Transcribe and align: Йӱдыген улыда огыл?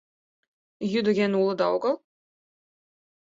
Йӱдыген 0.91 1.31
улыда 1.41 1.65
огыл? 1.75 1.95